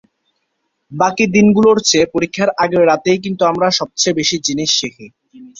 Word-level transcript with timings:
বাকি 0.91 1.23
দিনগুলোর 1.35 1.77
চেয়ে 1.89 2.11
পরীক্ষার 2.13 2.49
আগের 2.63 2.83
রাতেই 2.89 3.19
কিন্তু 3.25 3.43
আমরা 3.51 3.67
সবচেয়ে 3.79 4.17
বেশি 4.19 4.37
জিনিস 4.47 4.69
শিখি। 4.79 5.07